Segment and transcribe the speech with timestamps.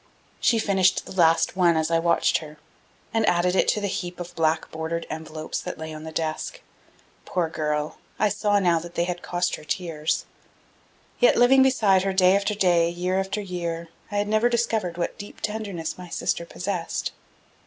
[0.39, 2.57] She finished the last one as I watched her,
[3.13, 6.59] and added it to the heap of black bordered envelopes that lay on the desk.
[7.23, 7.99] Poor girl!
[8.17, 10.25] I saw now that they had cost her tears.
[11.19, 15.19] Yet, living beside her day after day, year after year, I had never discovered what
[15.19, 17.11] deep tenderness my sister possessed.